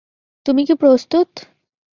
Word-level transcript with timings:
তুমি 0.45 0.61
কি 0.65 0.73
প্রস্তুত? 0.73 1.29